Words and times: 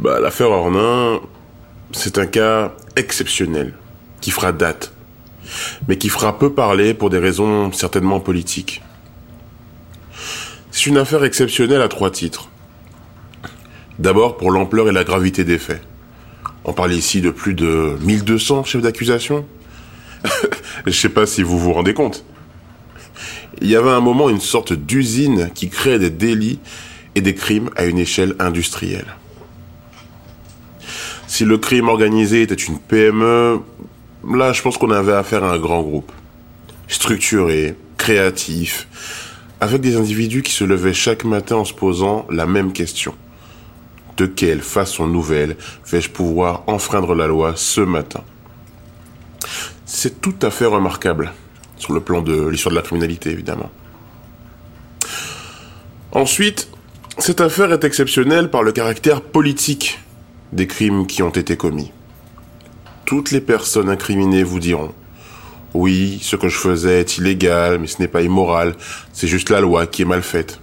Bah, 0.00 0.18
l'affaire 0.18 0.50
Ornin, 0.50 1.20
c'est 1.92 2.16
un 2.16 2.24
cas 2.24 2.72
exceptionnel, 2.96 3.74
qui 4.22 4.30
fera 4.30 4.50
date, 4.50 4.94
mais 5.88 5.98
qui 5.98 6.08
fera 6.08 6.38
peu 6.38 6.54
parler 6.54 6.94
pour 6.94 7.10
des 7.10 7.18
raisons 7.18 7.70
certainement 7.72 8.18
politiques. 8.18 8.80
C'est 10.70 10.86
une 10.86 10.96
affaire 10.96 11.22
exceptionnelle 11.22 11.82
à 11.82 11.88
trois 11.88 12.10
titres. 12.10 12.48
D'abord 13.98 14.38
pour 14.38 14.50
l'ampleur 14.50 14.88
et 14.88 14.92
la 14.92 15.04
gravité 15.04 15.44
des 15.44 15.58
faits. 15.58 15.82
On 16.64 16.72
parle 16.72 16.94
ici 16.94 17.20
de 17.20 17.28
plus 17.28 17.52
de 17.52 17.98
1200 18.00 18.64
chefs 18.64 18.80
d'accusation. 18.80 19.46
Je 20.86 20.92
sais 20.92 21.10
pas 21.10 21.26
si 21.26 21.42
vous 21.42 21.58
vous 21.58 21.74
rendez 21.74 21.92
compte. 21.92 22.24
Il 23.60 23.68
y 23.68 23.76
avait 23.76 23.90
un 23.90 24.00
moment 24.00 24.30
une 24.30 24.40
sorte 24.40 24.72
d'usine 24.72 25.50
qui 25.54 25.68
créait 25.68 25.98
des 25.98 26.08
délits 26.08 26.58
et 27.16 27.20
des 27.20 27.34
crimes 27.34 27.68
à 27.76 27.84
une 27.84 27.98
échelle 27.98 28.34
industrielle. 28.38 29.16
Si 31.30 31.44
le 31.44 31.58
crime 31.58 31.88
organisé 31.88 32.42
était 32.42 32.56
une 32.56 32.80
PME, 32.80 33.60
là 34.28 34.52
je 34.52 34.62
pense 34.62 34.76
qu'on 34.76 34.90
avait 34.90 35.12
affaire 35.12 35.44
à 35.44 35.52
un 35.52 35.60
grand 35.60 35.80
groupe. 35.80 36.10
Structuré, 36.88 37.76
créatif, 37.96 38.88
avec 39.60 39.80
des 39.80 39.96
individus 39.96 40.42
qui 40.42 40.50
se 40.50 40.64
levaient 40.64 40.92
chaque 40.92 41.22
matin 41.22 41.54
en 41.54 41.64
se 41.64 41.72
posant 41.72 42.26
la 42.30 42.46
même 42.46 42.72
question. 42.72 43.14
De 44.16 44.26
quelle 44.26 44.60
façon 44.60 45.06
nouvelle 45.06 45.56
vais-je 45.86 46.10
pouvoir 46.10 46.64
enfreindre 46.66 47.14
la 47.14 47.28
loi 47.28 47.52
ce 47.54 47.80
matin? 47.80 48.24
C'est 49.86 50.20
tout 50.20 50.34
à 50.42 50.50
fait 50.50 50.66
remarquable, 50.66 51.32
sur 51.76 51.92
le 51.92 52.00
plan 52.00 52.22
de 52.22 52.48
l'histoire 52.48 52.72
de 52.72 52.76
la 52.76 52.82
criminalité 52.82 53.30
évidemment. 53.30 53.70
Ensuite, 56.10 56.68
cette 57.18 57.40
affaire 57.40 57.72
est 57.72 57.84
exceptionnelle 57.84 58.50
par 58.50 58.64
le 58.64 58.72
caractère 58.72 59.20
politique 59.22 60.00
des 60.52 60.66
crimes 60.66 61.06
qui 61.06 61.22
ont 61.22 61.30
été 61.30 61.56
commis. 61.56 61.92
Toutes 63.04 63.30
les 63.30 63.40
personnes 63.40 63.88
incriminées 63.88 64.42
vous 64.42 64.60
diront 64.60 64.92
oui, 65.74 66.18
ce 66.20 66.34
que 66.34 66.48
je 66.48 66.56
faisais 66.56 67.00
est 67.00 67.18
illégal, 67.18 67.78
mais 67.78 67.86
ce 67.86 68.00
n'est 68.00 68.08
pas 68.08 68.22
immoral, 68.22 68.74
c'est 69.12 69.28
juste 69.28 69.50
la 69.50 69.60
loi 69.60 69.86
qui 69.86 70.02
est 70.02 70.06
mal 70.06 70.22
faite. 70.22 70.60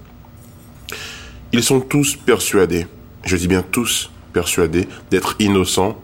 Ils 1.54 1.64
sont 1.64 1.80
tous 1.80 2.18
persuadés, 2.18 2.88
je 3.24 3.38
dis 3.38 3.48
bien 3.48 3.64
tous 3.64 4.12
persuadés, 4.34 4.88
d'être 5.10 5.36
innocents, 5.40 5.98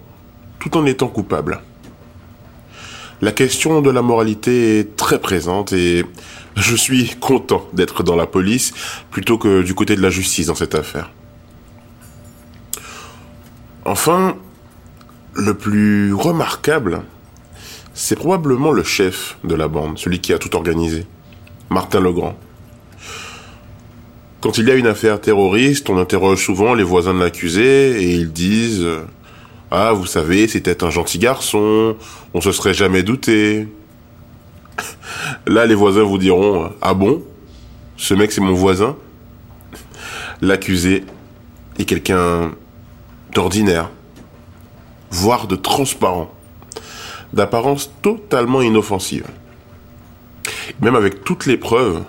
tout 0.59 0.77
en 0.77 0.86
étant 0.86 1.08
coupables. 1.08 1.61
La 3.21 3.31
question 3.31 3.81
de 3.81 3.89
la 3.89 4.02
moralité 4.02 4.80
est 4.80 4.95
très 4.95 5.19
présente 5.19 5.73
et 5.73 6.05
je 6.55 6.75
suis 6.75 7.15
content 7.19 7.67
d'être 7.73 8.03
dans 8.03 8.15
la 8.15 8.25
police 8.25 8.73
plutôt 9.11 9.38
que 9.38 9.61
du 9.61 9.73
côté 9.73 9.95
de 9.95 10.02
la 10.02 10.09
justice 10.09 10.47
dans 10.47 10.55
cette 10.55 10.75
affaire. 10.75 11.11
Enfin, 13.86 14.38
le 15.34 15.53
plus 15.53 16.14
remarquable, 16.14 17.02
c'est 17.94 18.16
probablement 18.16 18.72
le 18.72 18.84
chef 18.84 19.38
de 19.44 19.56
la 19.56 19.67
bande, 19.67 20.00
celui 20.00 20.22
qui 20.22 20.31
a 20.31 20.38
tout 20.38 20.56
organisé, 20.56 21.06
Martin 21.70 22.00
Legrand. 22.00 22.38
Quand 24.39 24.58
il 24.58 24.70
y 24.70 24.72
a 24.72 24.76
une 24.76 24.88
affaire 24.88 25.20
terroriste, 25.20 25.89
on 25.89 25.98
interroge 25.98 26.44
souvent 26.45 26.73
les 26.73 26.84
voisins 26.84 27.14
de 27.14 27.20
l'accusé 27.20 28.02
et 28.02 28.14
ils 28.14 28.31
disent 28.31 28.88
Ah, 29.70 29.92
vous 29.92 30.06
savez, 30.06 30.48
c'était 30.48 30.84
un 30.84 30.89
gentil 30.89 31.20
garçon, 31.20 31.98
on 32.34 32.39
se 32.39 32.54
serait 32.54 32.73
jamais 32.73 33.04
douté. 33.04 33.67
Là, 35.45 35.66
les 35.66 35.76
voisins 35.76 36.04
vous 36.04 36.17
diront 36.17 36.72
Ah 36.81 36.94
bon? 36.94 37.22
Ce 37.98 38.14
mec, 38.14 38.31
c'est 38.31 38.42
mon 38.42 38.54
voisin? 38.54 38.95
L'accusé 40.42 41.04
est 41.80 41.86
quelqu'un 41.86 42.52
d'ordinaire, 43.34 43.89
voire 45.12 45.48
de 45.48 45.56
transparent 45.56 46.31
d'apparence 47.34 47.92
totalement 48.02 48.62
inoffensive. 48.62 49.26
Même 50.82 50.95
avec 50.95 51.23
toutes 51.23 51.45
les 51.45 51.58
preuves, 51.58 52.04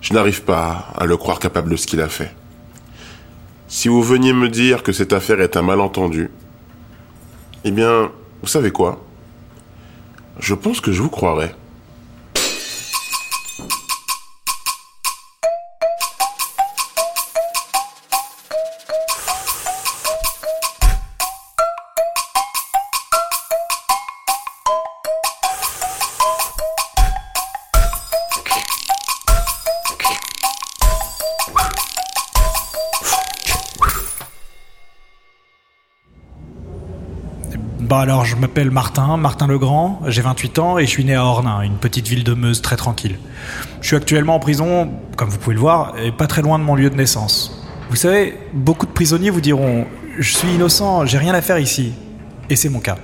je 0.00 0.14
n'arrive 0.14 0.44
pas 0.44 0.88
à 0.96 1.04
le 1.04 1.16
croire 1.16 1.38
capable 1.38 1.70
de 1.70 1.76
ce 1.76 1.86
qu'il 1.86 2.00
a 2.00 2.08
fait. 2.08 2.34
Si 3.68 3.88
vous 3.88 4.02
veniez 4.02 4.32
me 4.32 4.48
dire 4.48 4.82
que 4.82 4.92
cette 4.92 5.12
affaire 5.12 5.40
est 5.40 5.56
un 5.56 5.62
malentendu, 5.62 6.30
eh 7.64 7.70
bien, 7.70 8.10
vous 8.42 8.48
savez 8.48 8.70
quoi? 8.70 9.04
Je 10.38 10.54
pense 10.54 10.80
que 10.80 10.92
je 10.92 11.02
vous 11.02 11.10
croirais. 11.10 11.54
Bah 37.80 38.00
alors, 38.00 38.26
je 38.26 38.36
m'appelle 38.36 38.70
Martin, 38.70 39.16
Martin 39.16 39.46
Legrand, 39.46 40.00
j'ai 40.06 40.20
28 40.20 40.58
ans 40.58 40.78
et 40.78 40.84
je 40.84 40.90
suis 40.90 41.04
né 41.04 41.14
à 41.14 41.24
Ornain, 41.24 41.62
une 41.62 41.76
petite 41.76 42.06
ville 42.06 42.24
de 42.24 42.34
Meuse 42.34 42.60
très 42.60 42.76
tranquille. 42.76 43.18
Je 43.80 43.86
suis 43.86 43.96
actuellement 43.96 44.34
en 44.34 44.38
prison, 44.38 44.90
comme 45.16 45.30
vous 45.30 45.38
pouvez 45.38 45.54
le 45.54 45.60
voir, 45.60 45.94
et 45.98 46.12
pas 46.12 46.26
très 46.26 46.42
loin 46.42 46.58
de 46.58 46.64
mon 46.64 46.74
lieu 46.74 46.90
de 46.90 46.94
naissance. 46.94 47.66
Vous 47.88 47.96
savez, 47.96 48.36
beaucoup 48.52 48.84
de 48.84 48.90
prisonniers 48.90 49.30
vous 49.30 49.40
diront 49.40 49.86
Je 50.18 50.30
suis 50.30 50.48
innocent, 50.48 51.06
j'ai 51.06 51.16
rien 51.16 51.32
à 51.32 51.40
faire 51.40 51.58
ici. 51.58 51.94
Et 52.50 52.56
c'est 52.56 52.68
mon 52.68 52.80
cas. 52.80 52.98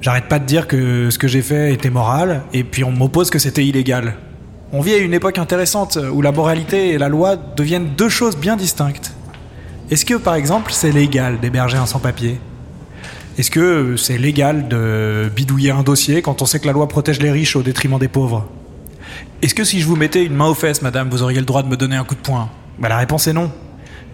J'arrête 0.00 0.28
pas 0.28 0.38
de 0.38 0.44
dire 0.44 0.68
que 0.68 1.10
ce 1.10 1.18
que 1.18 1.26
j'ai 1.26 1.42
fait 1.42 1.72
était 1.72 1.90
moral, 1.90 2.42
et 2.52 2.62
puis 2.62 2.84
on 2.84 2.92
m'oppose 2.92 3.30
que 3.30 3.40
c'était 3.40 3.64
illégal. 3.64 4.14
On 4.72 4.80
vit 4.80 4.94
à 4.94 4.98
une 4.98 5.12
époque 5.12 5.38
intéressante 5.38 5.98
où 6.12 6.22
la 6.22 6.30
moralité 6.30 6.90
et 6.90 6.98
la 6.98 7.08
loi 7.08 7.34
deviennent 7.34 7.88
deux 7.96 8.08
choses 8.08 8.36
bien 8.36 8.54
distinctes. 8.54 9.12
Est-ce 9.90 10.04
que, 10.04 10.14
par 10.14 10.34
exemple, 10.34 10.72
c'est 10.72 10.92
légal 10.92 11.40
d'héberger 11.40 11.78
un 11.78 11.86
sans-papier 11.86 12.38
est-ce 13.38 13.50
que 13.50 13.96
c'est 13.96 14.18
légal 14.18 14.68
de 14.68 15.30
bidouiller 15.34 15.70
un 15.70 15.82
dossier 15.82 16.20
quand 16.22 16.42
on 16.42 16.46
sait 16.46 16.60
que 16.60 16.66
la 16.66 16.72
loi 16.72 16.86
protège 16.88 17.20
les 17.20 17.30
riches 17.30 17.56
au 17.56 17.62
détriment 17.62 17.98
des 17.98 18.08
pauvres? 18.08 18.46
Est-ce 19.40 19.54
que 19.54 19.64
si 19.64 19.80
je 19.80 19.86
vous 19.86 19.96
mettais 19.96 20.24
une 20.24 20.34
main 20.34 20.46
aux 20.46 20.54
fesses, 20.54 20.82
madame, 20.82 21.08
vous 21.08 21.22
auriez 21.22 21.40
le 21.40 21.46
droit 21.46 21.62
de 21.62 21.68
me 21.68 21.76
donner 21.76 21.96
un 21.96 22.04
coup 22.04 22.14
de 22.14 22.20
poing? 22.20 22.50
Bah, 22.78 22.88
La 22.88 22.98
réponse 22.98 23.26
est 23.26 23.32
non. 23.32 23.50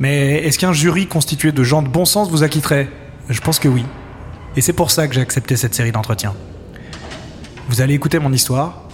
Mais 0.01 0.45
est-ce 0.45 0.59
qu'un 0.59 0.73
jury 0.73 1.07
constitué 1.07 1.51
de 1.53 1.63
gens 1.65 1.83
de 1.83 1.89
bon 1.89 2.05
sens 2.05 2.31
vous 2.31 2.45
acquitterait? 2.45 2.89
Je 3.29 3.41
pense 3.41 3.59
que 3.59 3.69
oui. 3.69 3.85
Et 4.57 4.61
c'est 4.61 4.73
pour 4.73 4.91
ça 4.91 5.09
que 5.09 5.15
j'ai 5.15 5.21
accepté 5.21 5.57
cette 5.57 5.75
série 5.75 5.93
d'entretiens. 5.93 6.35
Vous 7.69 7.81
allez 7.81 7.95
écouter 7.95 8.19
mon 8.19 8.33
histoire 8.33 8.85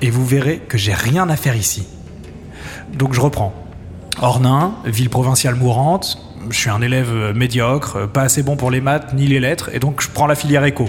et 0.00 0.10
vous 0.10 0.26
verrez 0.26 0.60
que 0.66 0.78
j'ai 0.78 0.94
rien 0.94 1.28
à 1.28 1.36
faire 1.36 1.54
ici. 1.54 1.86
Donc 2.92 3.12
je 3.12 3.20
reprends. 3.20 3.54
Ornain, 4.20 4.74
ville 4.84 5.10
provinciale 5.10 5.54
mourante, 5.54 6.18
je 6.50 6.58
suis 6.58 6.70
un 6.70 6.80
élève 6.80 7.10
euh, 7.10 7.34
médiocre, 7.34 7.96
euh, 7.96 8.06
pas 8.06 8.22
assez 8.22 8.42
bon 8.42 8.56
pour 8.56 8.70
les 8.70 8.80
maths 8.80 9.14
ni 9.14 9.26
les 9.26 9.40
lettres, 9.40 9.70
et 9.72 9.78
donc 9.78 10.00
je 10.02 10.08
prends 10.08 10.26
la 10.26 10.34
filière 10.34 10.64
éco. 10.64 10.88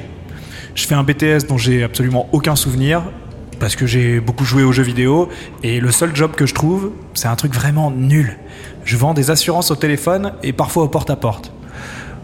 Je 0.75 0.87
fais 0.87 0.95
un 0.95 1.03
BTS 1.03 1.47
dont 1.47 1.57
j'ai 1.57 1.83
absolument 1.83 2.29
aucun 2.31 2.55
souvenir, 2.55 3.03
parce 3.59 3.75
que 3.75 3.85
j'ai 3.85 4.19
beaucoup 4.19 4.45
joué 4.45 4.63
aux 4.63 4.71
jeux 4.71 4.83
vidéo, 4.83 5.29
et 5.63 5.79
le 5.79 5.91
seul 5.91 6.15
job 6.15 6.31
que 6.31 6.45
je 6.45 6.53
trouve, 6.53 6.91
c'est 7.13 7.27
un 7.27 7.35
truc 7.35 7.53
vraiment 7.53 7.91
nul. 7.91 8.37
Je 8.85 8.97
vends 8.97 9.13
des 9.13 9.31
assurances 9.31 9.71
au 9.71 9.75
téléphone 9.75 10.33
et 10.41 10.53
parfois 10.53 10.83
au 10.83 10.87
porte-à-porte. 10.87 11.51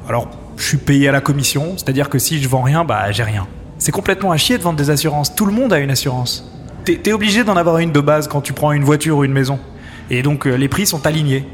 Alors, 0.08 0.30
je 0.58 0.64
suis 0.64 0.78
payé 0.78 1.10
à 1.10 1.12
la 1.12 1.22
commission, 1.22 1.74
c'est-à-dire 1.78 2.10
que 2.10 2.18
si 2.20 2.42
je 2.42 2.48
vends 2.48 2.62
rien, 2.62 2.86
bah 2.86 3.12
j'ai 3.12 3.24
rien. 3.24 3.48
C'est 3.78 3.92
complètement 3.92 4.32
à 4.32 4.38
chier 4.38 4.58
de 4.58 4.64
vendre 4.64 4.78
des 4.78 4.90
assurances, 4.90 5.36
tout 5.36 5.46
le 5.46 5.52
monde 5.52 5.74
a 5.74 5.80
une 5.80 5.92
assurance. 5.92 6.50
T'es 6.86 7.02
es 7.06 7.12
obligé 7.12 7.44
d'en 7.44 7.58
avoir 7.58 7.80
une 7.80 7.92
de 7.92 8.00
base 8.00 8.28
quand 8.28 8.42
tu 8.42 8.54
prends 8.54 8.72
une 8.72 8.84
voiture 8.84 9.18
ou 9.18 9.24
une 9.24 9.34
maison. 9.34 9.60
Et 10.10 10.22
donc 10.22 10.48
euh, 10.48 10.56
les 10.56 10.70
prix 10.70 10.86
sont 10.86 11.06
alignés. 11.06 11.46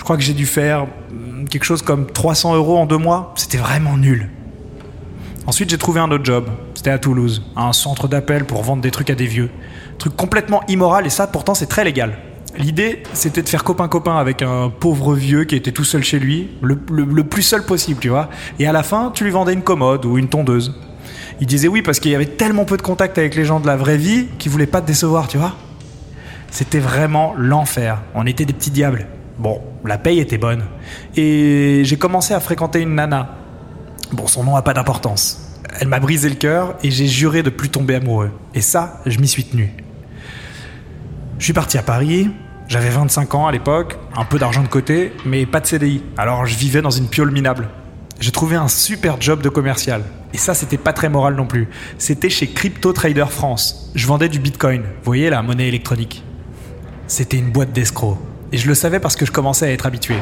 Je 0.00 0.02
crois 0.02 0.16
que 0.16 0.22
j'ai 0.22 0.32
dû 0.32 0.46
faire 0.46 0.86
hum, 1.10 1.46
quelque 1.46 1.64
chose 1.64 1.82
comme 1.82 2.06
300 2.06 2.54
euros 2.54 2.78
en 2.78 2.86
deux 2.86 2.96
mois. 2.96 3.34
C'était 3.36 3.58
vraiment 3.58 3.98
nul. 3.98 4.30
Ensuite, 5.46 5.68
j'ai 5.68 5.76
trouvé 5.76 6.00
un 6.00 6.10
autre 6.10 6.24
job. 6.24 6.46
C'était 6.74 6.88
à 6.88 6.98
Toulouse, 6.98 7.42
un 7.54 7.74
centre 7.74 8.08
d'appel 8.08 8.46
pour 8.46 8.62
vendre 8.62 8.80
des 8.80 8.90
trucs 8.90 9.10
à 9.10 9.14
des 9.14 9.26
vieux. 9.26 9.50
truc 9.98 10.16
complètement 10.16 10.62
immoral 10.68 11.06
et 11.06 11.10
ça, 11.10 11.26
pourtant, 11.26 11.52
c'est 11.52 11.66
très 11.66 11.84
légal. 11.84 12.16
L'idée, 12.56 13.02
c'était 13.12 13.42
de 13.42 13.48
faire 13.50 13.62
copain-copain 13.62 14.16
avec 14.16 14.40
un 14.40 14.70
pauvre 14.70 15.14
vieux 15.14 15.44
qui 15.44 15.54
était 15.54 15.70
tout 15.70 15.84
seul 15.84 16.02
chez 16.02 16.18
lui, 16.18 16.48
le, 16.62 16.80
le, 16.90 17.24
plus 17.24 17.42
seul 17.42 17.62
possible, 17.66 18.00
tu 18.00 18.08
vois. 18.08 18.30
Et 18.58 18.66
à 18.66 18.72
la 18.72 18.82
fin, 18.82 19.10
tu 19.14 19.24
lui 19.24 19.30
vendais 19.30 19.52
une 19.52 19.60
commode 19.60 20.06
ou 20.06 20.16
une 20.16 20.28
tondeuse. 20.28 20.74
Il 21.42 21.46
disait 21.46 21.68
oui 21.68 21.82
parce 21.82 22.00
qu'il 22.00 22.10
y 22.10 22.14
avait 22.14 22.24
tellement 22.24 22.64
peu 22.64 22.78
de 22.78 22.82
contact 22.82 23.18
avec 23.18 23.34
les 23.34 23.44
gens 23.44 23.60
de 23.60 23.66
la 23.66 23.76
vraie 23.76 23.98
vie 23.98 24.28
qu'il 24.38 24.50
voulait 24.50 24.66
pas 24.66 24.80
te 24.80 24.86
décevoir, 24.86 25.28
tu 25.28 25.36
vois. 25.36 25.56
C'était 26.50 26.80
vraiment 26.80 27.34
l'enfer. 27.36 28.00
On 28.14 28.24
était 28.24 28.46
des 28.46 28.54
petits 28.54 28.70
diables. 28.70 29.06
Bon, 29.40 29.62
la 29.86 29.96
paye 29.96 30.20
était 30.20 30.36
bonne. 30.36 30.64
Et 31.16 31.80
j'ai 31.84 31.96
commencé 31.96 32.34
à 32.34 32.40
fréquenter 32.40 32.82
une 32.82 32.94
nana. 32.94 33.36
Bon, 34.12 34.26
son 34.26 34.44
nom 34.44 34.54
n'a 34.54 34.60
pas 34.60 34.74
d'importance. 34.74 35.58
Elle 35.80 35.88
m'a 35.88 35.98
brisé 35.98 36.28
le 36.28 36.34
cœur 36.34 36.76
et 36.82 36.90
j'ai 36.90 37.06
juré 37.06 37.42
de 37.42 37.48
plus 37.48 37.70
tomber 37.70 37.94
amoureux. 37.94 38.32
Et 38.52 38.60
ça, 38.60 39.00
je 39.06 39.18
m'y 39.18 39.26
suis 39.26 39.44
tenu. 39.44 39.72
Je 41.38 41.44
suis 41.44 41.54
parti 41.54 41.78
à 41.78 41.82
Paris, 41.82 42.30
J'avais 42.68 42.90
25 42.90 43.34
ans 43.34 43.46
à 43.48 43.52
l'époque, 43.52 43.98
un 44.14 44.24
peu 44.24 44.38
d'argent 44.38 44.62
de 44.62 44.68
côté, 44.68 45.12
mais 45.24 45.44
pas 45.44 45.58
de 45.58 45.66
CDI. 45.66 46.04
Alors 46.16 46.46
je 46.46 46.54
vivais 46.54 46.82
dans 46.82 46.90
une 46.90 47.08
piole 47.08 47.32
minable. 47.32 47.68
J'ai 48.20 48.30
trouvé 48.30 48.54
un 48.56 48.68
super 48.68 49.20
job 49.20 49.40
de 49.40 49.48
commercial. 49.48 50.04
Et 50.34 50.38
ça, 50.38 50.54
c'était 50.54 50.78
pas 50.78 50.92
très 50.92 51.08
moral 51.08 51.34
non 51.34 51.46
plus. 51.46 51.68
C'était 51.98 52.28
chez 52.28 52.46
Crypto 52.46 52.92
Trader 52.92 53.24
France. 53.30 53.90
Je 53.96 54.06
vendais 54.06 54.28
du 54.28 54.38
bitcoin. 54.38 54.82
Vous 54.82 55.04
voyez, 55.04 55.30
la 55.30 55.42
monnaie 55.42 55.66
électronique. 55.66 56.22
C'était 57.08 57.38
une 57.38 57.50
boîte 57.50 57.72
d'escrocs. 57.72 58.18
Et 58.52 58.58
je 58.58 58.66
le 58.66 58.74
savais 58.74 58.98
parce 58.98 59.16
que 59.16 59.24
je 59.24 59.30
commençais 59.30 59.66
à 59.66 59.70
être 59.70 59.86
habitué. 59.86 60.16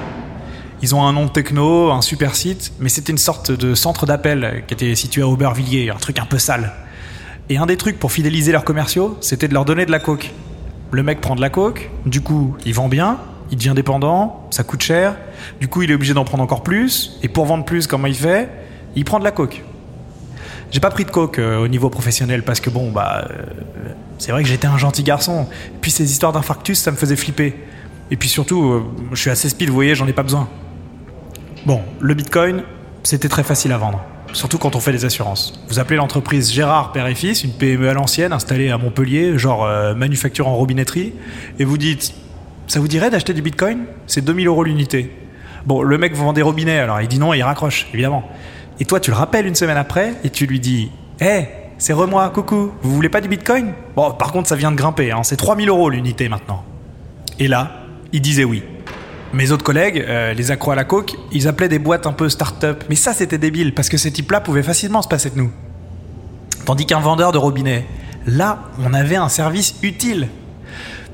Ils 0.82 0.94
ont 0.94 1.02
un 1.02 1.12
nom 1.12 1.25
de 1.25 1.30
techno, 1.30 1.90
un 1.90 2.02
super 2.02 2.34
site, 2.34 2.72
mais 2.78 2.88
c'était 2.88 3.12
une 3.12 3.19
sorte 3.19 3.50
de 3.50 3.75
centre 3.75 4.06
d'appel 4.06 4.64
qui 4.66 4.75
était 4.75 4.94
situé 4.94 5.22
à 5.22 5.26
Aubervilliers, 5.26 5.90
un 5.90 5.96
truc 5.96 6.19
un 6.19 6.26
peu 6.26 6.38
sale. 6.38 6.72
Et 7.48 7.56
un 7.56 7.66
des 7.66 7.76
trucs 7.76 7.98
pour 7.98 8.12
fidéliser 8.12 8.52
leurs 8.52 8.64
commerciaux, 8.64 9.16
c'était 9.20 9.48
de 9.48 9.54
leur 9.54 9.64
donner 9.64 9.86
de 9.86 9.90
la 9.90 9.98
coke. 9.98 10.32
Le 10.90 11.02
mec 11.02 11.20
prend 11.20 11.36
de 11.36 11.40
la 11.40 11.50
coke, 11.50 11.90
du 12.06 12.20
coup, 12.20 12.56
il 12.64 12.75
vend 12.75 12.88
bien, 12.88 13.19
il 13.50 13.56
devient 13.56 13.72
dépendant, 13.75 14.46
ça 14.50 14.62
coûte 14.62 14.82
cher, 14.82 15.16
du 15.60 15.69
coup, 15.69 15.82
il 15.82 15.90
est 15.90 15.94
obligé 15.94 16.14
d'en 16.14 16.24
prendre 16.24 16.42
encore 16.42 16.62
plus, 16.62 17.19
et 17.22 17.28
pour 17.28 17.46
vendre 17.46 17.64
plus, 17.64 17.86
comment 17.86 18.06
il 18.06 18.14
fait? 18.14 18.48
Il 18.94 19.04
prend 19.04 19.19
de 19.19 19.24
la 19.24 19.31
coke. 19.31 19.64
J'ai 20.70 20.81
pas 20.81 20.90
pris 20.90 21.04
de 21.04 21.10
coke 21.10 21.38
euh, 21.38 21.58
au 21.58 21.69
niveau 21.69 21.88
professionnel 21.88 22.42
parce 22.42 22.60
que 22.60 22.69
bon, 22.69 22.90
bah, 22.90 23.26
euh, 23.31 23.42
c'est 24.19 24.32
vrai 24.32 24.42
que 24.42 24.48
j'étais 24.48 24.66
un 24.66 24.76
gentil 24.76 25.02
garçon. 25.02 25.46
Puis 25.81 25.90
ces 25.90 26.10
histoires 26.10 26.32
d'infarctus, 26.32 26.78
ça 26.78 26.90
me 26.90 26.96
faisait 26.96 27.16
flipper. 27.16 27.56
Et 28.10 28.16
puis 28.16 28.28
surtout, 28.28 28.64
euh, 28.64 28.84
je 29.12 29.20
suis 29.20 29.31
assez 29.31 29.49
speed, 29.49 29.69
vous 29.69 29.75
voyez, 29.75 29.94
j'en 29.94 30.06
ai 30.06 30.12
pas 30.12 30.22
besoin. 30.22 30.49
Bon, 31.66 31.82
le 32.00 32.14
bitcoin, 32.14 32.62
c'était 33.02 33.28
très 33.28 33.43
facile 33.43 33.72
à 33.72 33.78
vendre. 33.78 34.00
Surtout 34.32 34.58
quand 34.58 34.76
on 34.76 34.81
fait 34.81 34.93
des 34.93 35.05
assurances. 35.05 35.64
Vous 35.69 35.78
appelez 35.78 35.96
l'entreprise 35.96 36.52
Gérard 36.52 36.93
Père 36.93 37.06
et 37.06 37.14
Fils, 37.14 37.44
une 37.44 37.52
PME 37.52 37.88
à 37.88 37.94
l'ancienne 37.94 38.32
installée 38.32 38.70
à 38.70 38.76
Montpellier, 38.76 39.38
genre 39.38 39.66
manufacture 39.96 40.49
en 40.49 40.55
robinetterie, 40.55 41.14
et 41.58 41.64
vous 41.64 41.78
dites 41.78 42.12
Ça 42.66 42.78
vous 42.78 42.88
dirait 42.88 43.08
d'acheter 43.08 43.32
du 43.32 43.40
bitcoin? 43.40 43.87
C'est 44.06 44.22
2000 44.22 44.46
euros 44.49 44.64
l'unité. 44.64 45.10
Bon, 45.64 45.82
le 45.82 45.96
mec 45.96 46.14
vous 46.14 46.25
vend 46.25 46.34
des 46.34 46.43
robinets, 46.43 46.78
alors 46.78 47.00
il 47.00 47.08
dit 47.08 47.19
non, 47.19 47.32
il 47.32 47.43
raccroche, 47.43 47.87
évidemment. 47.94 48.28
Et 48.81 48.84
toi, 48.84 49.00
tu 49.00 49.10
le 49.10 49.16
rappelles 49.16 49.46
une 49.46 49.55
semaine 49.55 49.76
après 49.76 50.14
et 50.25 50.31
tu 50.31 50.46
lui 50.46 50.60
dis 50.60 50.90
Hé, 51.20 51.49
c'est 51.78 51.93
remoi, 51.93 52.28
coucou, 52.31 52.72
vous 52.82 52.94
voulez 52.94 53.08
pas 53.08 53.20
du 53.20 53.28
bitcoin? 53.28 53.72
Bon, 53.96 54.10
par 54.12 54.32
contre, 54.32 54.49
ça 54.49 54.56
vient 54.56 54.70
de 54.70 54.76
grimper, 54.76 55.12
hein, 55.12 55.22
c'est 55.22 55.37
3000 55.37 55.69
euros 55.69 55.90
l'unité 55.90 56.28
maintenant. 56.28 56.64
Et 57.38 57.49
là, 57.49 57.77
il 58.12 58.20
disait 58.20 58.44
oui. 58.44 58.62
Mes 59.34 59.50
autres 59.50 59.64
collègues, 59.64 60.05
euh, 60.08 60.32
les 60.32 60.50
accros 60.50 60.70
à 60.70 60.75
la 60.75 60.84
coke, 60.84 61.14
ils 61.32 61.49
appelaient 61.49 61.69
des 61.69 61.78
boîtes 61.78 62.06
un 62.06 62.12
peu 62.12 62.28
start-up. 62.28 62.84
Mais 62.88 62.94
ça, 62.94 63.12
c'était 63.12 63.37
débile, 63.37 63.75
parce 63.75 63.90
que 63.90 63.99
ces 63.99 64.10
types-là 64.10 64.40
pouvaient 64.40 64.62
facilement 64.62 65.02
se 65.02 65.08
passer 65.08 65.31
de 65.31 65.37
nous. 65.37 65.50
Tandis 66.64 66.87
qu'un 66.87 67.00
vendeur 67.00 67.32
de 67.32 67.38
robinet, 67.38 67.87
là, 68.26 68.70
on 68.82 68.94
avait 68.94 69.16
un 69.16 69.28
service 69.28 69.75
utile. 69.82 70.28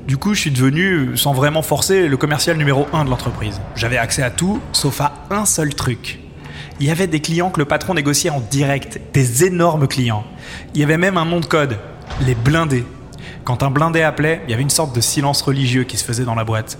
Du 0.06 0.16
coup, 0.16 0.34
je 0.34 0.40
suis 0.40 0.50
devenu, 0.50 1.16
sans 1.16 1.32
vraiment 1.32 1.62
forcer, 1.62 2.08
le 2.08 2.16
commercial 2.16 2.56
numéro 2.56 2.86
1 2.92 3.06
de 3.06 3.10
l'entreprise. 3.10 3.60
J'avais 3.74 3.96
accès 3.96 4.22
à 4.22 4.30
tout, 4.30 4.60
sauf 4.72 5.00
à 5.00 5.26
un 5.30 5.44
seul 5.44 5.74
truc. 5.74 6.20
Il 6.78 6.86
y 6.86 6.90
avait 6.90 7.06
des 7.06 7.20
clients 7.20 7.50
que 7.50 7.58
le 7.58 7.64
patron 7.64 7.94
négociait 7.94 8.30
en 8.30 8.40
direct, 8.40 9.00
des 9.12 9.44
énormes 9.44 9.88
clients. 9.88 10.24
Il 10.74 10.80
y 10.80 10.84
avait 10.84 10.98
même 10.98 11.16
un 11.16 11.24
nom 11.24 11.40
de 11.40 11.46
code, 11.46 11.78
les 12.20 12.34
blindés. 12.34 12.84
Quand 13.44 13.62
un 13.62 13.70
blindé 13.70 14.02
appelait, 14.02 14.42
il 14.46 14.50
y 14.50 14.54
avait 14.54 14.62
une 14.62 14.70
sorte 14.70 14.94
de 14.94 15.00
silence 15.00 15.40
religieux 15.42 15.84
qui 15.84 15.96
se 15.96 16.04
faisait 16.04 16.24
dans 16.24 16.34
la 16.34 16.44
boîte. 16.44 16.78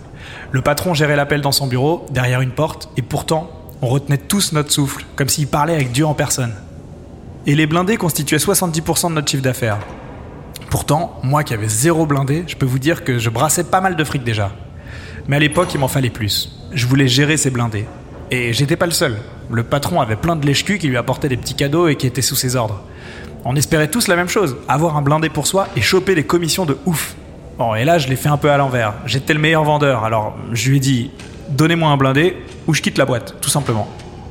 Le 0.51 0.63
patron 0.63 0.95
gérait 0.95 1.17
l'appel 1.17 1.41
dans 1.41 1.53
son 1.53 1.67
bureau, 1.67 2.07
derrière 2.11 2.41
une 2.41 2.53
porte, 2.53 2.89
et 2.97 3.03
pourtant, 3.03 3.51
on 3.83 3.89
retenait 3.89 4.19
tous 4.19 4.53
notre 4.53 4.73
souffle, 4.73 5.05
comme 5.17 5.29
s'il 5.29 5.47
parlait 5.47 5.75
avec 5.75 5.93
Dieu 5.93 6.07
en 6.07 6.15
personne. 6.15 6.55
Et 7.47 7.55
les 7.55 7.67
blindés 7.67 7.97
constituaient 7.97 8.39
70% 8.39 9.11
de 9.11 9.15
notre 9.15 9.31
chiffre 9.31 9.43
d'affaires. 9.43 9.79
Pourtant, 10.71 11.21
moi 11.23 11.45
qui 11.45 11.55
avais 11.55 11.69
zéro 11.69 12.07
blindé, 12.07 12.45
je 12.47 12.57
peux 12.57 12.67
vous 12.67 12.79
dire 12.79 13.05
que 13.05 13.19
je 13.19 13.31
brassais 13.31 13.65
pas 13.65 13.81
mal 13.81 13.97
de 13.97 14.05
fric 14.05 14.25
déjà. 14.25 14.53
Mais 15.29 15.37
à 15.37 15.39
l'époque, 15.39 15.75
il 15.75 15.81
m'en 15.81 15.89
fallait 15.89 16.11
plus. 16.11 16.51
Je 16.73 16.87
voulais 16.87 17.09
gérer 17.09 17.37
ces 17.37 17.51
blindés. 17.51 17.87
Et 18.31 18.53
j'étais 18.53 18.77
pas 18.77 18.87
le 18.87 18.93
seul. 18.93 19.17
Le 19.51 19.63
patron 19.63 20.01
avait 20.01 20.17
plein 20.17 20.37
de 20.37 20.47
lèche 20.47 20.65
qui 20.65 20.89
lui 20.89 20.97
apportaient 20.97 21.29
des 21.29 21.37
petits 21.37 21.55
cadeaux 21.55 21.89
et 21.89 21.97
qui 21.97 22.07
étaient 22.07 22.23
sous 22.23 22.37
ses 22.37 22.57
ordres. 22.57 22.83
On 23.45 23.57
espérait 23.57 23.89
tous 23.89 24.09
la 24.09 24.17
même 24.17 24.29
chose, 24.29 24.57
avoir 24.69 24.97
un 24.97 25.03
blindé 25.03 25.29
pour 25.29 25.47
soi 25.47 25.69
et 25.77 25.83
choper 25.83 26.15
des 26.15 26.25
commissions 26.25 26.65
de 26.65 26.79
ouf. 26.87 27.15
Bon, 27.59 27.75
et 27.75 27.85
là, 27.85 27.99
je 27.99 28.09
l'ai 28.09 28.17
fait 28.17 28.29
un 28.29 28.37
peu 28.37 28.51
à 28.51 28.57
l'envers. 28.57 28.95
J'étais 29.07 29.33
le 29.33 29.39
meilleur 29.39 29.63
vendeur, 29.63 30.05
alors 30.05 30.35
je 30.53 30.71
lui 30.71 30.79
ai 30.79 30.81
dit 30.81 31.11
Donnez-moi 31.51 31.89
un 31.89 31.97
blindé 31.97 32.37
ou 32.67 32.75
je 32.75 32.83
quitte 32.83 32.99
la 32.99 33.05
boîte, 33.05 33.37
tout 33.41 33.51
simplement. 33.51 33.89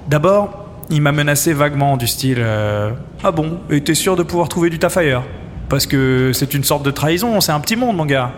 D'abord, 0.09 0.67
il 0.89 1.01
m'a 1.01 1.13
menacé 1.13 1.53
vaguement, 1.53 1.95
du 1.95 2.07
style 2.07 2.39
euh, 2.39 2.91
Ah 3.23 3.31
bon, 3.31 3.59
et 3.69 3.81
t'es 3.81 3.93
sûr 3.93 4.17
de 4.17 4.23
pouvoir 4.23 4.49
trouver 4.49 4.69
du 4.69 4.77
taf 4.77 4.97
ailleurs? 4.97 5.23
Parce 5.69 5.85
que 5.87 6.31
c'est 6.33 6.53
une 6.53 6.65
sorte 6.65 6.83
de 6.83 6.91
trahison, 6.91 7.39
c'est 7.39 7.53
un 7.53 7.61
petit 7.61 7.77
monde, 7.77 7.95
mon 7.95 8.05
gars. 8.05 8.31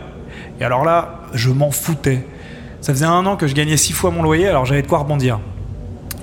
Et 0.60 0.64
alors 0.64 0.86
là, 0.86 1.22
je 1.34 1.50
m'en 1.50 1.72
foutais. 1.72 2.26
Ça 2.82 2.94
faisait 2.94 3.06
un 3.06 3.26
an 3.26 3.36
que 3.36 3.48
je 3.48 3.56
gagnais 3.56 3.78
six 3.78 3.94
fois 3.94 4.12
mon 4.12 4.22
loyer, 4.22 4.48
alors 4.48 4.66
j'avais 4.66 4.84
de 4.84 4.88
quoi 4.88 5.00
rebondir. 5.00 5.40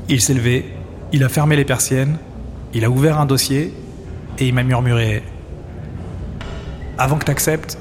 Il 0.09 0.21
s'est 0.21 0.35
levé, 0.35 0.73
il 1.13 1.25
a 1.25 1.29
fermé 1.29 1.57
les 1.57 1.65
persiennes, 1.65 2.17
il 2.75 2.85
a 2.85 2.91
ouvert 2.91 3.19
un 3.19 3.27
dossier 3.27 3.75
et 4.39 4.47
il 4.47 4.55
m'a 4.55 4.63
murmuré 4.63 5.25
Avant 6.99 7.17
que 7.17 7.25
t'acceptes, 7.25 7.79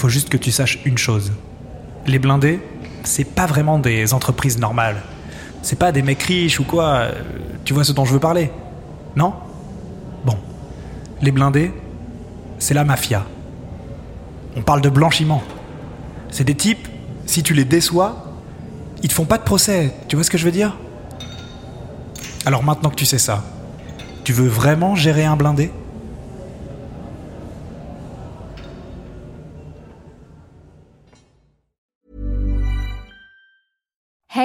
faut 0.00 0.08
juste 0.08 0.30
que 0.30 0.38
tu 0.38 0.50
saches 0.50 0.78
une 0.86 0.96
chose. 0.96 1.30
Les 2.06 2.18
blindés, 2.18 2.60
c'est 3.04 3.24
pas 3.24 3.46
vraiment 3.46 3.78
des 3.78 4.14
entreprises 4.14 4.58
normales. 4.58 5.02
C'est 5.62 5.78
pas 5.78 5.92
des 5.92 6.00
mecs 6.00 6.22
riches 6.22 6.58
ou 6.58 6.64
quoi. 6.64 7.08
Tu 7.64 7.74
vois 7.74 7.84
ce 7.84 7.92
dont 7.92 8.06
je 8.06 8.14
veux 8.14 8.18
parler? 8.18 8.50
Non? 9.14 9.34
Bon. 10.24 10.36
Les 11.20 11.30
blindés, 11.30 11.72
c'est 12.58 12.72
la 12.72 12.84
mafia. 12.84 13.26
On 14.56 14.62
parle 14.62 14.80
de 14.80 14.88
blanchiment. 14.88 15.42
C'est 16.30 16.44
des 16.44 16.54
types, 16.54 16.88
si 17.26 17.42
tu 17.42 17.52
les 17.52 17.66
déçois, 17.66 18.24
ils 19.02 19.08
te 19.10 19.14
font 19.14 19.26
pas 19.26 19.36
de 19.36 19.42
procès. 19.42 19.92
Tu 20.08 20.16
vois 20.16 20.24
ce 20.24 20.30
que 20.30 20.38
je 20.38 20.46
veux 20.46 20.50
dire? 20.50 20.78
Alors 22.46 22.64
maintenant 22.64 22.88
que 22.88 22.96
tu 22.96 23.04
sais 23.04 23.18
ça, 23.18 23.44
tu 24.24 24.32
veux 24.32 24.48
vraiment 24.48 24.94
gérer 24.94 25.26
un 25.26 25.36
blindé? 25.36 25.70